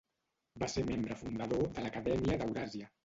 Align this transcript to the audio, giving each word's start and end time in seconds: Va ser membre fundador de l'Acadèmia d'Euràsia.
Va 0.63 0.69
ser 0.75 0.83
membre 0.87 1.17
fundador 1.25 1.69
de 1.77 1.85
l'Acadèmia 1.85 2.39
d'Euràsia. 2.45 2.91